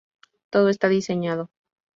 [0.53, 1.43] Todo está diseñado.